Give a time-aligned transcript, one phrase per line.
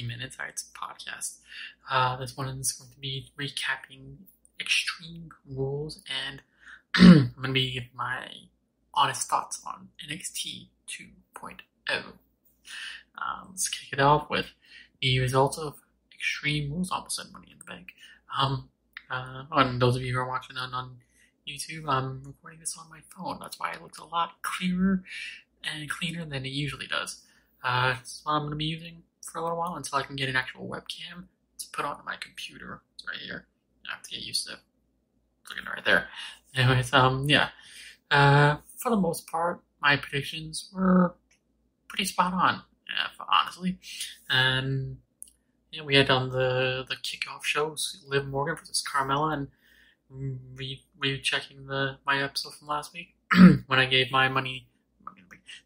[0.00, 0.36] 15 minutes.
[0.48, 1.38] It's a podcast.
[1.90, 4.16] Uh, this one is going to be recapping
[4.60, 6.42] Extreme Rules, and
[6.96, 8.28] I'm going to be giving my
[8.94, 11.60] honest thoughts on NXT 2.0.
[13.18, 14.46] Um, let's kick it off with
[15.00, 15.76] the results of
[16.14, 17.88] Extreme Rules almost said Money in the Bank.
[18.38, 18.68] Um,
[19.10, 20.96] uh, on those of you who are watching on, on
[21.48, 23.38] YouTube, I'm recording this on my phone.
[23.40, 25.02] That's why it looks a lot clearer
[25.64, 27.22] and cleaner than it usually does.
[27.62, 30.16] Uh, that's what I'm going to be using for a little while until I can
[30.16, 31.24] get an actual webcam
[31.58, 32.82] to put onto my computer.
[32.94, 33.46] It's right here.
[33.88, 34.58] I have to get used to
[35.48, 36.08] looking right there.
[36.54, 37.48] Anyways, um, yeah.
[38.10, 41.14] Uh, for the most part, my predictions were
[41.88, 42.62] pretty spot on,
[43.32, 43.78] honestly.
[44.28, 44.98] And
[45.70, 49.48] yeah, we had on the the kickoff shows Liv Morgan versus Carmella, and
[50.56, 53.14] re rechecking the my episode from last week
[53.66, 54.66] when I gave my money.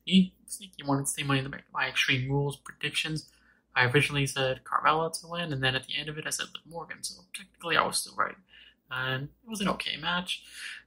[0.04, 0.30] You,
[0.76, 1.64] you wanted to say money in the bank.
[1.72, 3.28] My Extreme Rules predictions.
[3.76, 6.46] I originally said Carmella to win, and then at the end of it, I said
[6.54, 7.02] Liv Morgan.
[7.02, 8.36] So technically, I was still right.
[8.90, 10.42] And it was an okay match.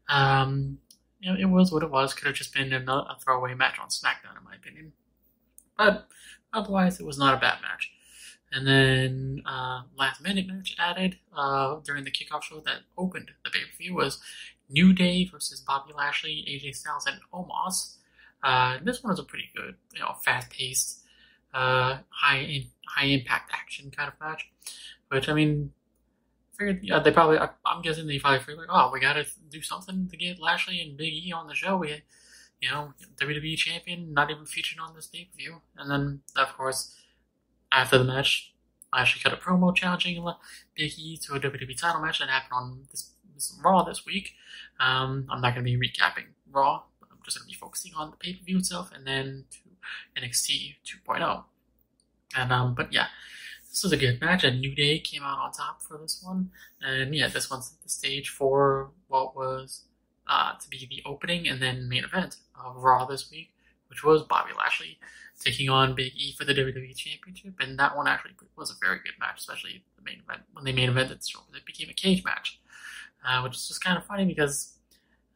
[0.07, 0.79] Um,
[1.19, 2.13] you know, it was what it was.
[2.13, 4.93] Could have just been another, a throwaway match on SmackDown, in my opinion.
[5.77, 6.07] But
[6.53, 7.91] otherwise, it was not a bad match.
[8.51, 13.49] And then uh, last minute match added uh, during the kickoff show that opened the
[13.49, 14.19] pay per view was
[14.69, 17.97] New Day versus Bobby Lashley, AJ Styles, and Omos.
[18.43, 21.03] Uh, this one was a pretty good, you know, fast paced,
[21.53, 24.49] uh, high in, high impact action kind of match.
[25.09, 25.71] Which I mean,
[26.57, 29.61] figured yeah, they probably I, am guessing they probably figured oh, we got to do
[29.61, 31.77] something to get Lashley and Big E on the show.
[31.77, 32.03] We,
[32.61, 36.55] you know, WWE champion not even featured on this pay per view, and then of
[36.57, 36.95] course
[37.71, 38.53] after the match,
[38.93, 40.25] actually cut a promo challenging
[40.75, 44.33] Big E to a WWE title match that happened on this, this Raw this week.
[44.79, 46.83] Um, I'm not going to be recapping Raw.
[47.03, 49.45] I'm just going to be focusing on the pay per view itself and then
[50.17, 50.75] NXT
[51.07, 51.43] 2.0.
[52.35, 53.07] And um, but yeah,
[53.69, 54.43] this was a good match.
[54.43, 56.51] And New Day came out on top for this one.
[56.81, 59.83] And yeah, this one's the stage for what was
[60.27, 63.51] uh, to be the opening and then main event of Raw this week,
[63.89, 64.97] which was Bobby Lashley
[65.39, 68.97] taking on Big E for the WWE Championship, and that one actually was a very
[68.97, 71.39] good match, especially the main event when they main evented show.
[71.55, 72.59] It became a cage match,
[73.27, 74.73] uh, which is just kind of funny because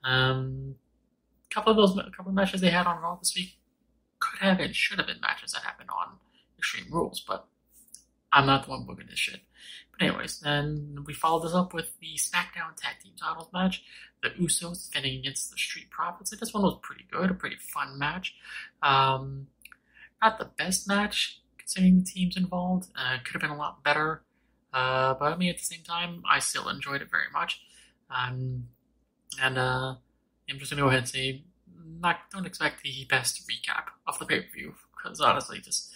[0.04, 0.76] um,
[1.50, 3.58] a couple of those a couple of matches they had on Raw this week
[4.32, 6.18] could have and should have been matches that happened on
[6.58, 7.48] Extreme Rules, but
[8.32, 9.42] I'm not the one booking this shit.
[9.92, 13.84] But anyways, then we followed this up with the SmackDown Tag Team Titles match.
[14.24, 16.32] The Usos defending against the Street Profits.
[16.32, 18.36] And this one was pretty good, a pretty fun match.
[18.82, 19.48] Um,
[20.22, 22.90] not the best match considering the teams involved.
[22.96, 24.22] Uh, could have been a lot better.
[24.74, 27.62] Uh, but I mean, at the same time, I still enjoyed it very much.
[28.10, 28.68] Um,
[29.42, 29.96] and uh,
[30.50, 31.44] I'm just gonna go ahead and say,
[31.86, 35.92] not don't expect the best recap of the pay per view because honestly, just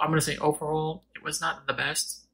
[0.00, 2.24] I'm gonna say overall, it was not the best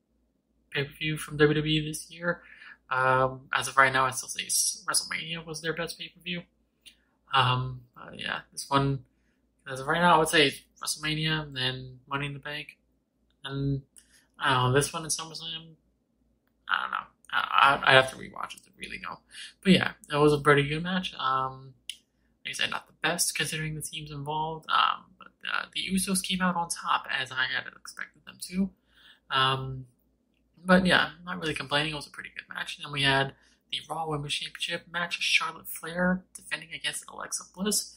[0.71, 2.43] pay per view from WWE this year.
[2.91, 6.43] Um, as of right now, I still say WrestleMania was their best pay per view.
[7.33, 7.83] Um,
[8.15, 9.05] yeah, this one,
[9.71, 12.79] as of right now, I would say WrestleMania, and then Money in the Bank,
[13.45, 13.83] and
[14.39, 15.75] I don't know this one in SummerSlam.
[16.69, 17.07] I don't know.
[17.31, 19.19] I, I, have to rewatch it to really know.
[19.63, 21.15] But yeah, it was a pretty good match.
[21.15, 21.75] Um,
[22.49, 24.67] like I said, not the best considering the teams involved.
[24.71, 28.71] Um, but uh, the Usos came out on top as I had expected them to.
[29.31, 29.87] Um,
[30.65, 31.93] but yeah, I'm not really complaining.
[31.93, 32.77] It was a pretty good match.
[32.77, 33.35] And then we had
[33.71, 37.95] the Raw Women's Championship match, Charlotte Flair defending against Alexa Bliss.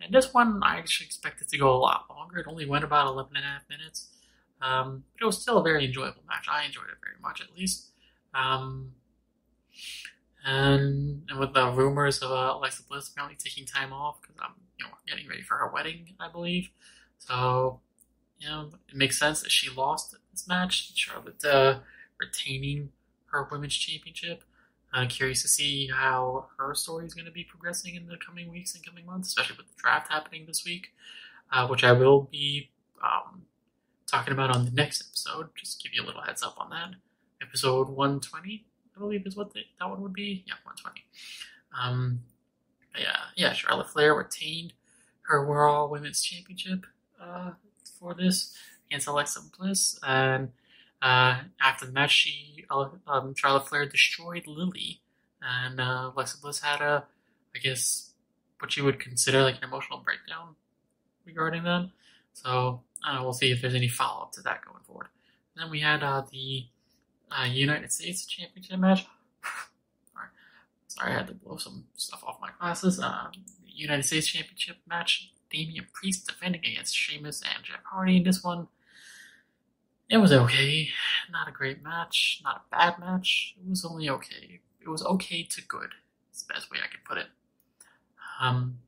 [0.00, 2.38] And this one, I actually expected to go a lot longer.
[2.38, 4.08] It only went about 11 and a half minutes.
[4.60, 6.46] Um, but it was still a very enjoyable match.
[6.50, 7.88] I enjoyed it very much, at least.
[8.34, 8.92] Um,
[10.44, 14.54] and, and with the rumors of uh, Alexa Bliss apparently taking time off because I'm,
[14.78, 16.68] you know, getting ready for her wedding, I believe.
[17.18, 17.80] So,
[18.38, 20.92] you know, it makes sense that she lost this match.
[20.94, 21.78] Charlotte uh,
[22.20, 22.90] retaining
[23.26, 24.44] her women's championship.
[24.92, 28.50] I'm curious to see how her story is going to be progressing in the coming
[28.50, 30.88] weeks and coming months, especially with the draft happening this week,
[31.52, 32.70] uh, which I will be
[33.02, 33.42] um,
[34.06, 35.48] talking about on the next episode.
[35.56, 36.90] Just give you a little heads up on that.
[37.42, 40.44] Episode 120, I believe, is what the, that one would be.
[40.46, 41.04] Yeah, 120.
[41.78, 42.20] Um,
[42.98, 43.52] yeah, yeah.
[43.52, 44.72] Charlotte Flair retained
[45.22, 46.86] her World Women's Championship
[47.20, 47.52] uh,
[47.98, 48.54] for this
[48.88, 50.50] against Alexa Bliss, and
[51.02, 55.00] uh, after the match, she uh, um, Charlotte Flair destroyed Lily,
[55.42, 57.04] and uh, Alexa Bliss had a,
[57.54, 58.12] I guess,
[58.58, 60.56] what you would consider like an emotional breakdown
[61.26, 61.90] regarding that.
[62.32, 65.08] So uh, we'll see if there's any follow up to that going forward.
[65.54, 66.66] And then we had uh, the
[67.30, 69.06] uh, United States Championship match.
[70.12, 70.28] Sorry.
[70.88, 73.00] Sorry, I had to blow some stuff off my glasses.
[73.00, 73.28] Uh,
[73.66, 75.30] United States Championship match.
[75.50, 78.66] Damian Priest defending against Sheamus and Jeff Hardy in this one
[80.08, 80.88] it was okay.
[81.30, 83.54] Not a great match, not a bad match.
[83.58, 84.60] It was only okay.
[84.80, 85.90] It was okay to good.
[86.30, 87.26] It's the best way I could put it.
[88.40, 88.78] Um,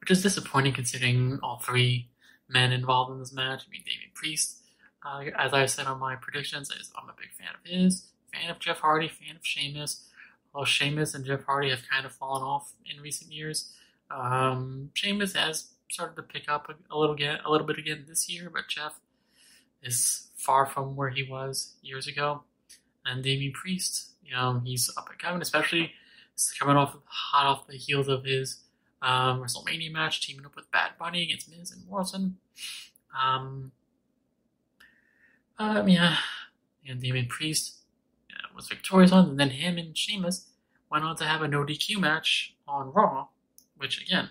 [0.00, 2.08] which is disappointing considering all three
[2.48, 3.64] men involved in this match.
[3.66, 4.62] I mean, Damian Priest,
[5.08, 8.58] uh, as I said on my predictions, I'm a big fan of his, fan of
[8.58, 10.04] Jeff Hardy, fan of Sheamus.
[10.52, 13.72] While Sheamus and Jeff Hardy have kind of fallen off in recent years,
[14.10, 18.04] um, Sheamus has started to pick up a, a little get a little bit again
[18.08, 18.94] this year, but Jeff
[19.82, 22.42] is far from where he was years ago.
[23.04, 25.92] And Damian Priest, you know, he's up and coming, especially
[26.58, 28.60] coming off hot off the heels of his
[29.00, 32.36] um, WrestleMania match, teaming up with Bad Bunny against Miz and Morrison.
[33.18, 33.72] Um,
[35.58, 36.16] um, yeah,
[36.86, 37.78] and Damian Priest
[38.30, 40.46] yeah, was victorious on, and then him and Sheamus
[40.90, 43.28] went on to have a no DQ match on Raw,
[43.76, 44.30] which again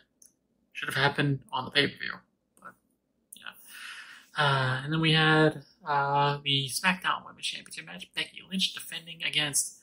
[0.74, 2.13] should have happened on the pay per view.
[2.62, 2.74] But
[3.35, 9.24] yeah, uh, and then we had uh, the SmackDown Women's Championship match: Becky Lynch defending
[9.24, 9.77] against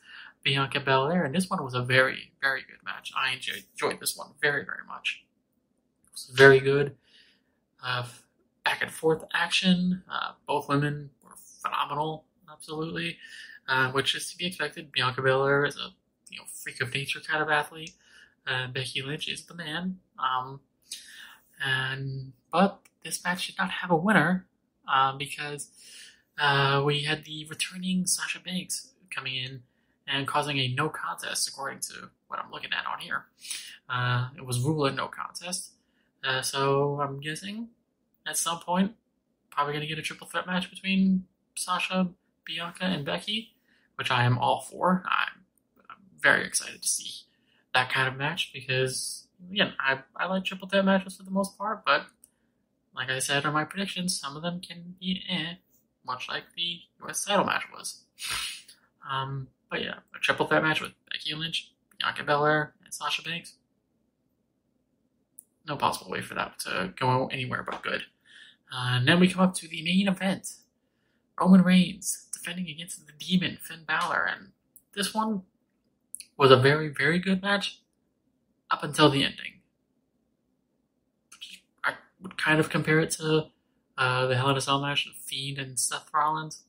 [0.44, 3.10] Bianca Belair, and this one was a very, very good match.
[3.16, 5.24] I enjoyed, this one very, very much.
[6.04, 6.94] It was very good.
[7.82, 8.04] Uh,
[8.64, 10.02] back and forth action.
[10.10, 11.10] Uh, both women
[11.64, 13.18] phenomenal, absolutely,
[13.68, 14.92] uh, which is to be expected.
[14.92, 15.90] Bianca Belair is a
[16.30, 17.94] you know freak of nature kind of athlete.
[18.46, 19.98] Uh, Becky Lynch is the man.
[20.18, 20.60] Um,
[21.64, 24.46] and but this match did not have a winner
[24.92, 25.70] uh, because
[26.38, 29.62] uh, we had the returning Sasha Banks coming in
[30.06, 33.24] and causing a no contest, according to what I'm looking at on here.
[33.88, 35.70] Uh, it was ruled a no contest.
[36.22, 37.68] Uh, so I'm guessing
[38.26, 38.92] at some point,
[39.50, 42.08] probably going to get a triple threat match between Sasha,
[42.44, 43.54] Bianca, and Becky,
[43.96, 45.04] which I am all for.
[45.06, 45.44] I'm,
[45.88, 47.24] I'm very excited to see
[47.74, 51.58] that kind of match because, again, I, I like triple threat matches for the most
[51.58, 52.06] part, but
[52.94, 55.54] like I said in my predictions, some of them can be eh,
[56.06, 58.04] much like the US title match was.
[59.10, 63.56] Um, but yeah, a triple threat match with Becky Lynch, Bianca Belair, and Sasha Banks.
[65.66, 68.02] No possible way for that to go anywhere but good.
[68.72, 70.48] Uh, and then we come up to the main event.
[71.40, 74.28] Roman Reigns defending against the Demon, Finn Balor.
[74.30, 74.52] And
[74.94, 75.42] this one
[76.36, 77.80] was a very, very good match
[78.70, 79.60] up until the ending.
[81.82, 83.46] I would kind of compare it to
[83.96, 86.62] uh, the Hell in a Cell match Fiend and Seth Rollins,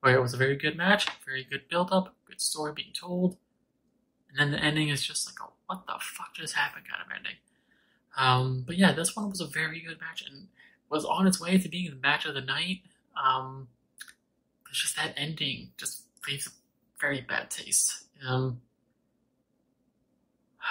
[0.00, 3.36] where it was a very good match, very good build up, good story being told,
[4.30, 7.12] and then the ending is just like a what the fuck just happened kind of
[7.14, 7.36] ending.
[8.16, 10.46] Um, but yeah, this one was a very good match and
[10.88, 12.82] was on its way to being the match of the night.
[13.22, 13.68] Um,
[14.82, 16.50] just that ending just leaves a
[17.00, 18.04] very bad taste.
[18.26, 18.60] Um,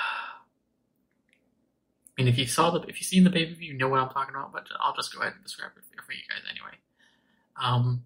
[2.18, 3.90] I mean, if you saw the, if you've seen the pay per view, you know
[3.90, 4.54] what I'm talking about.
[4.54, 6.78] But I'll just go ahead and describe it for you guys anyway.
[7.62, 8.04] Um,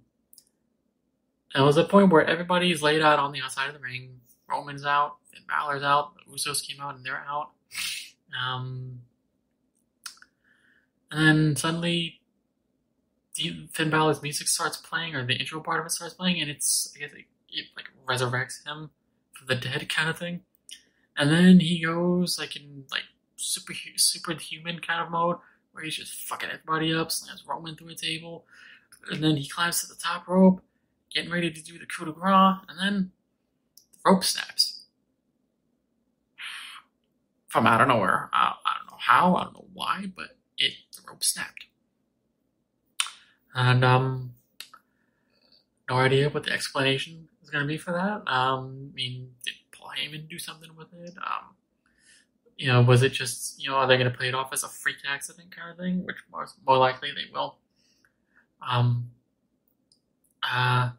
[1.56, 4.22] it was a point where everybody's laid out on the outside of the ring.
[4.50, 6.14] Roman's out, and Balor's out.
[6.16, 7.52] The Usos came out, and they're out.
[8.40, 9.02] Um,
[11.12, 12.19] and then suddenly,
[13.74, 16.94] Finn Balor's music starts playing, or the intro part of it starts playing, and it's
[16.96, 18.90] I guess it, it like resurrects him
[19.34, 20.42] from the dead kind of thing.
[21.18, 23.04] And then he goes like in like
[23.36, 25.38] super superhuman kind of mode,
[25.72, 28.46] where he's just fucking everybody up, slams Roman through a table,
[29.12, 30.62] and then he climbs to the top rope
[31.14, 33.12] getting ready to do the coup de grace, and then
[33.94, 34.84] the rope snaps.
[37.48, 38.30] From out of nowhere.
[38.32, 41.66] I, I don't know how, I don't know why, but it the rope snapped.
[43.60, 44.34] And um
[45.90, 48.32] no idea what the explanation is gonna be for that.
[48.32, 51.16] Um I mean did Paul Heyman do something with it?
[51.18, 51.56] Um
[52.60, 54.64] you know, was it just, you know, are they going to play it off as
[54.64, 56.06] a freak accident kind of thing?
[56.06, 57.56] Which more, more likely they will.
[58.70, 59.12] Um,
[60.44, 60.90] uh,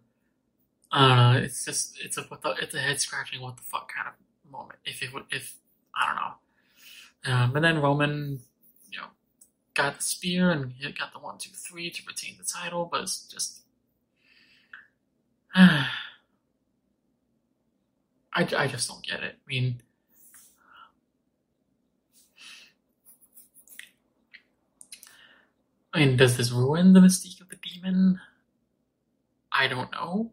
[0.92, 1.44] I don't know.
[1.44, 4.78] It's just it's a the, it's a head scratching what the fuck kind of moment.
[4.86, 5.56] If it would if
[5.94, 7.34] I don't know.
[7.34, 8.40] Um, and then Roman,
[9.82, 13.26] got the spear and got the one two three to retain the title, but it's
[13.26, 13.60] just.
[15.54, 15.88] I,
[18.56, 19.36] I just don't get it.
[19.44, 19.82] I mean,
[25.92, 28.20] I mean, does this ruin the mystique of the demon?
[29.50, 30.32] I don't know.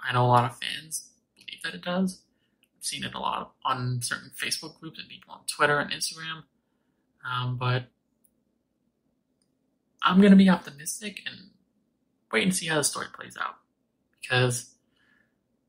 [0.00, 2.22] I know a lot of fans believe that it does.
[2.76, 6.42] I've seen it a lot on certain Facebook groups and people on Twitter and Instagram.
[7.24, 7.84] Um, but
[10.06, 11.50] I'm to be optimistic and
[12.30, 13.56] wait and see how the story plays out.
[14.22, 14.74] Because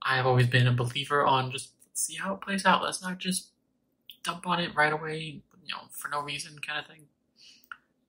[0.02, 2.84] I've always been a believer on just see how it plays out.
[2.84, 3.50] Let's not just
[4.24, 7.06] dump on it right away, you know, for no reason kind of thing.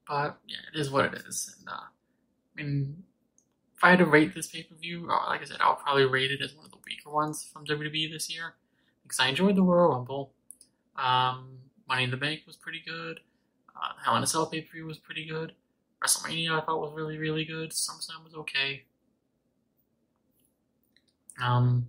[0.07, 1.55] But yeah, it is what it is.
[1.59, 3.03] And uh, I mean,
[3.75, 6.31] if I had to rate this pay per view, like I said, I'll probably rate
[6.31, 8.53] it as one of the weaker ones from WWE this year
[9.03, 10.33] because I enjoyed the Royal Rumble.
[10.95, 11.57] Um,
[11.87, 13.19] Money in the Bank was pretty good.
[13.75, 15.53] Uh, Hell in a Cell pay per view was pretty good.
[16.03, 17.71] WrestleMania I thought was really really good.
[17.71, 18.83] SummerSlam was okay.
[21.41, 21.87] Um,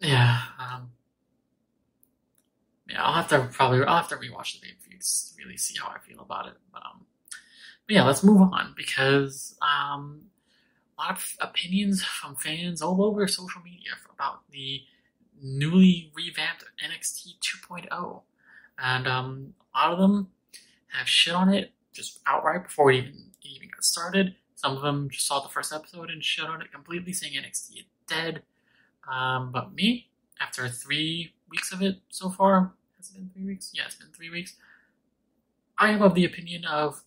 [0.00, 0.90] yeah, um,
[2.88, 5.78] yeah, I'll have to probably I'll have to rewatch the pay per to really see
[5.80, 6.54] how I feel about it.
[6.72, 7.06] But, um,
[7.86, 10.22] but yeah, let's move on because um,
[10.98, 14.82] a lot of opinions from fans all over social media about the
[15.40, 17.38] newly revamped NXT
[17.70, 18.22] 2.0,
[18.78, 20.28] and um, a lot of them
[20.88, 24.36] have shit on it just outright before it even even got started.
[24.54, 27.78] Some of them just saw the first episode and shut on it completely, saying NXT
[27.78, 28.42] is dead.
[29.10, 33.70] Um, but me, after three weeks of it so far, has it been three weeks?
[33.74, 34.56] Yeah, it's been three weeks.
[35.78, 37.02] I am of the opinion of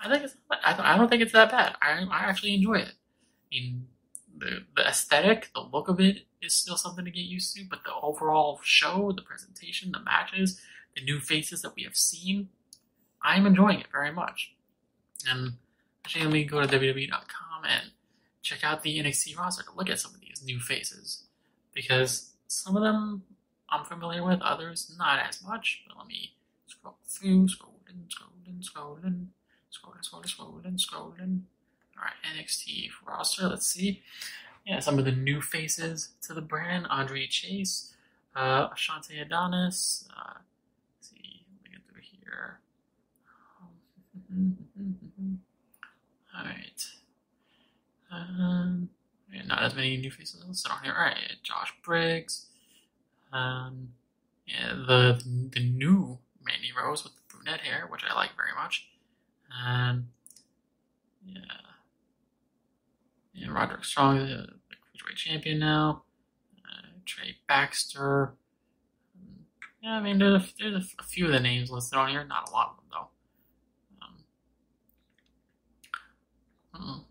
[0.00, 1.76] I think it's I, don't think it's that bad.
[1.80, 2.92] I I actually enjoy it.
[2.92, 3.86] I mean,
[4.36, 7.84] the the aesthetic, the look of it is still something to get used to, but
[7.84, 10.60] the overall show, the presentation, the matches,
[10.94, 12.48] the new faces that we have seen,
[13.24, 14.54] I'm enjoying it very much.
[15.28, 15.54] And
[16.04, 17.90] actually, let me go to WWE.com and
[18.42, 21.24] check out the NXT roster to look at some of these new faces
[21.74, 23.22] because some of them
[23.70, 25.82] I'm familiar with, others not as much.
[25.88, 26.34] But let me
[26.66, 29.26] scroll through, scrolling, scrolling, scrolling,
[29.72, 31.40] scrolling, scrolling, scrolling, scrolling.
[31.96, 33.48] All right, NXT roster.
[33.48, 34.02] Let's see.
[34.66, 37.94] Yeah, some of the new faces to the brand: Andre Chase,
[38.36, 40.08] uh, Ashante Adonis.
[40.16, 40.34] Uh,
[40.96, 42.60] let's see, let me get through here.
[46.36, 46.86] All right.
[48.10, 48.88] Um,
[49.46, 50.94] not as many new faces listed on here.
[50.96, 52.46] All right, Josh Briggs.
[53.32, 53.90] Um,
[54.46, 55.22] yeah, the
[55.52, 58.88] the new Mandy Rose with the brunette hair, which I like very much.
[59.64, 60.08] Um,
[61.24, 61.40] yeah,
[63.32, 66.02] yeah, Roderick Strong, the, cruiserweight champion now.
[66.64, 68.34] Uh, Trey Baxter.
[69.82, 72.52] Yeah, I mean, there's, there's a few of the names listed on here, not a
[72.52, 73.08] lot of them though.
[76.74, 77.04] Um,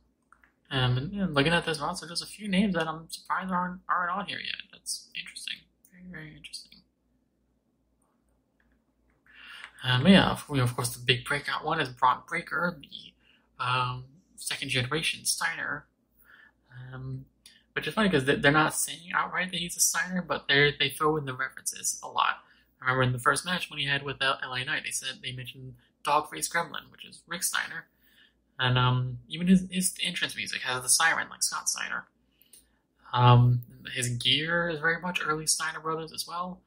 [0.69, 4.25] and looking at this roster, there's a few names that I'm surprised aren't aren't on
[4.25, 4.55] here yet.
[4.71, 5.57] That's interesting.
[5.91, 6.79] Very very interesting.
[9.83, 14.05] Um, yeah, of course, the big breakout one is Bron Breakker, the um,
[14.35, 15.85] second generation Steiner.
[16.71, 17.25] Um,
[17.73, 20.89] which is funny because they're not saying outright that he's a Steiner, but they they
[20.89, 22.37] throw in the references a lot.
[22.81, 25.31] I remember in the first match when he had with LA Knight, they said they
[25.31, 27.85] mentioned Dogface Gremlin, which is Rick Steiner.
[28.59, 32.05] And um, even his, his entrance music has the siren like Scott Steiner.
[33.13, 33.61] Um,
[33.93, 36.61] his gear is very much early Steiner Brothers as well.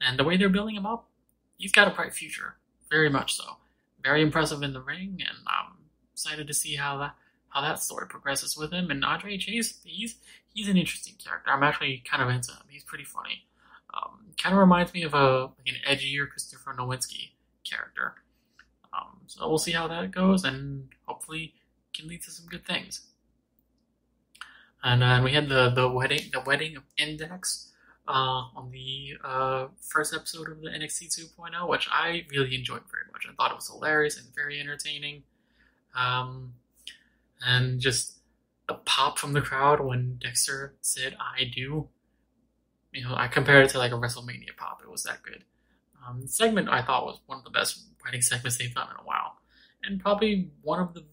[0.00, 1.08] And the way they're building him up,
[1.56, 2.56] he's got a bright future.
[2.90, 3.56] Very much so.
[4.02, 5.78] Very impressive in the ring, and I'm
[6.12, 7.14] excited to see how that
[7.48, 8.90] how that story progresses with him.
[8.90, 10.16] And Andre Chase, he's
[10.54, 11.50] he's an interesting character.
[11.50, 12.62] I'm actually kind of into him.
[12.68, 13.44] He's pretty funny.
[13.92, 17.30] Um, kind of reminds me of a like an edgier Christopher Nowinski
[17.68, 18.14] character.
[18.92, 21.54] Um, so we'll see how that goes, and hopefully
[21.94, 23.06] can lead to some good things.
[24.82, 27.68] And uh, we had the the wedding the wedding of Indexter
[28.06, 33.04] uh, on the uh, first episode of the NXT 2.0, which I really enjoyed very
[33.12, 33.26] much.
[33.28, 35.24] I thought it was hilarious and very entertaining,
[35.94, 36.54] um,
[37.44, 38.18] and just
[38.68, 41.88] a pop from the crowd when Dexter said "I do."
[42.92, 44.80] You know, I compared it to like a WrestleMania pop.
[44.82, 45.44] It was that good.
[46.06, 49.06] Um, segment I thought was one of the best wedding segments they've done in a
[49.06, 49.37] while,
[49.84, 51.04] and probably one of the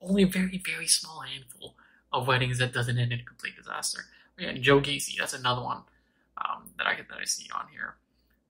[0.00, 1.74] only very very small handful
[2.12, 4.00] of weddings that doesn't end in complete disaster.
[4.38, 5.82] Yeah, Joe Gacy, that's another one
[6.38, 7.96] um, that I that I see on here.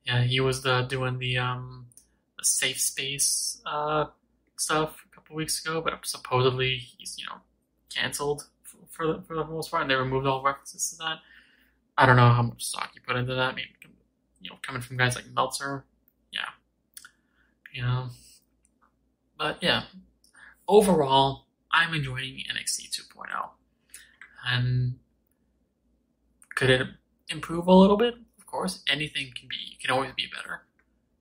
[0.05, 1.87] Yeah, he was the doing the um,
[2.39, 4.07] the safe space uh,
[4.57, 7.41] stuff a couple weeks ago, but supposedly he's you know
[7.95, 11.19] canceled for, for the, for the most part, and they removed all references to that.
[11.97, 13.55] I don't know how much stock you put into that.
[13.55, 13.67] Mean,
[14.41, 15.85] you know, coming from guys like Meltzer,
[16.33, 16.49] yeah,
[17.73, 18.09] you know.
[19.39, 19.85] But yeah,
[20.69, 23.49] overall, I'm enjoying NXT 2.0.
[24.47, 24.99] And
[26.55, 26.87] could it
[27.29, 28.15] improve a little bit?
[28.39, 30.63] Of course, anything can be, can always be better.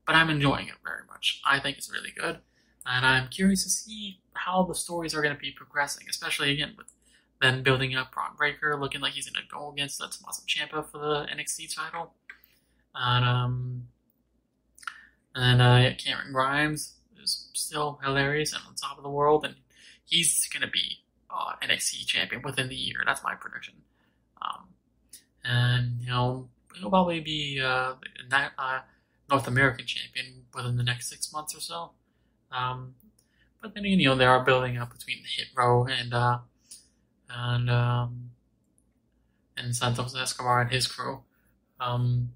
[0.05, 1.41] But I'm enjoying it very much.
[1.45, 2.39] I think it's really good.
[2.85, 6.73] And I'm curious to see how the stories are going to be progressing, especially again
[6.77, 6.87] with
[7.41, 10.85] them building up Bron Breakker, looking like he's going to go against the Tommaso Ciampa
[10.91, 12.13] for the NXT title.
[12.93, 13.87] And, um,
[15.33, 16.95] and uh, Cameron Grimes
[17.53, 19.55] still hilarious and on top of the world, and
[20.05, 23.03] he's to be uh, NXT champion within the year.
[23.05, 23.75] That's my prediction.
[24.41, 24.67] Um,
[25.43, 27.93] and you know he'll probably be uh,
[28.31, 28.79] uh,
[29.29, 31.91] North American champion within the next six months or so.
[32.51, 32.95] Um,
[33.61, 36.39] but then you know they are building up between Hit Row and uh,
[37.29, 38.31] and um,
[39.57, 41.21] and Santos Escobar and his crew.
[41.79, 42.33] Um,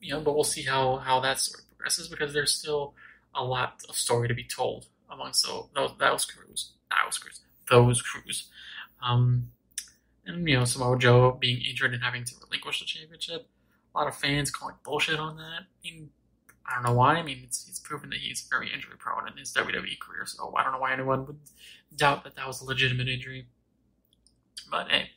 [0.00, 2.94] you know, but we'll see how how that story progresses because there's still
[3.34, 8.48] a lot of story to be told amongst those those, crews, those crews, those crews.
[9.02, 9.48] Um,
[10.26, 13.48] and you know, Samoa Joe being injured and having to relinquish the championship.
[13.94, 15.42] A lot of fans calling bullshit on that.
[15.42, 16.10] I mean,
[16.66, 17.16] I don't know why.
[17.16, 20.54] I mean, it's, it's proven that he's very injury prone in his WWE career, so
[20.56, 21.38] I don't know why anyone would
[21.96, 23.48] doubt that that was a legitimate injury.
[24.70, 25.10] But hey,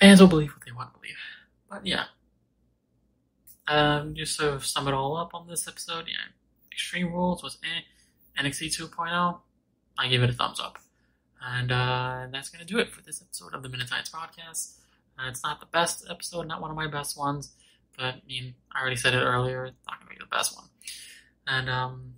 [0.00, 1.16] fans will believe what they want to believe.
[1.70, 2.04] But yeah,
[3.68, 6.32] um, just to sum it all up on this episode, yeah,
[6.78, 8.40] Extreme Rules was eh.
[8.40, 9.40] NXT 2.0,
[9.98, 10.78] I give it a thumbs up.
[11.44, 14.10] And uh, that's going to do it for this episode of the Men In Tights
[14.10, 14.76] podcast.
[15.18, 17.50] Uh, it's not the best episode, not one of my best ones,
[17.96, 20.54] but I mean, I already said it earlier, it's not going to be the best
[20.54, 20.66] one.
[21.48, 22.14] And um,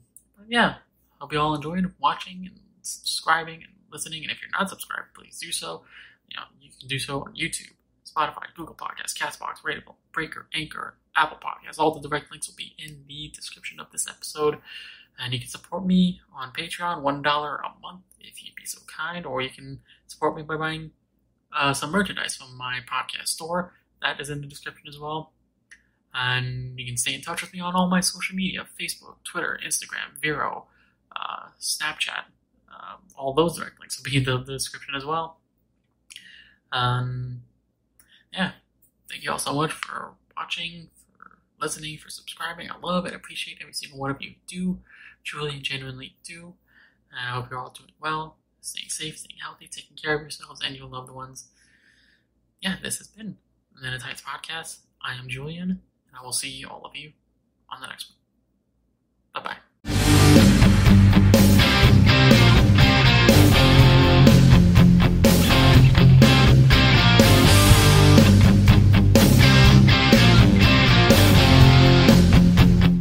[0.46, 0.74] yeah,
[1.18, 4.22] hope you all enjoyed watching and subscribing and listening.
[4.24, 5.84] And if you're not subscribed, please do so.
[6.28, 7.72] You know, you can do so on YouTube,
[8.20, 11.78] Spotify, Google Podcasts, Castbox, RadioPublic, Breaker, Anchor, Apple Podcasts.
[11.78, 14.58] All the direct links will be in the description of this episode.
[15.18, 19.26] And you can support me on Patreon, $1 a month if you'd be so kind,
[19.26, 20.92] or you can support me by buying
[21.56, 23.72] uh, some merchandise from my podcast store.
[24.02, 25.32] That is in the description as well.
[26.14, 29.58] And you can stay in touch with me on all my social media Facebook, Twitter,
[29.64, 30.66] Instagram, Vero,
[31.14, 32.24] uh, Snapchat.
[32.72, 35.38] Uh, all those direct links will be in the, the description as well.
[36.72, 37.42] Um,
[38.32, 38.52] yeah,
[39.08, 42.68] thank you all so much for watching, for listening, for subscribing.
[42.70, 44.78] I love and appreciate every single one of you do,
[45.24, 46.54] truly and genuinely do.
[47.10, 50.60] And I hope you're all doing well, staying safe, staying healthy, taking care of yourselves
[50.64, 51.48] and your loved ones.
[52.60, 53.36] Yeah, this has been
[53.74, 54.80] the Men In Tights Podcast.
[55.02, 57.12] I am Julian, and I will see all of you
[57.70, 59.42] on the next one.
[59.42, 59.69] Bye bye.